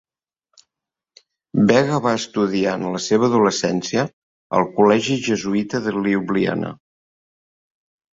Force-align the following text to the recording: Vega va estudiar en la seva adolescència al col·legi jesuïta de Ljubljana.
Vega 1.71 1.99
va 2.05 2.13
estudiar 2.19 2.73
en 2.81 2.87
la 2.95 3.01
seva 3.07 3.27
adolescència 3.31 4.05
al 4.61 4.65
col·legi 4.79 5.19
jesuïta 5.27 5.83
de 5.89 5.95
Ljubljana. 5.99 6.73